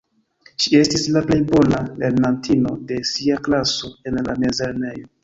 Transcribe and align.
Ŝi 0.63 0.71
estis 0.77 1.03
la 1.17 1.21
plej 1.27 1.37
bona 1.51 1.81
lernantino 2.03 2.71
de 2.93 2.97
sia 3.11 3.37
klaso 3.49 3.93
en 4.13 4.19
la 4.31 4.37
mezlernejo. 4.47 5.07